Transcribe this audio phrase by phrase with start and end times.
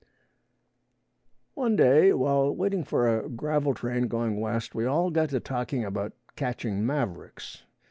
[1.53, 5.85] One day while waiting for a gravel train going west, we all got to talking
[5.85, 7.61] about catching mavericks.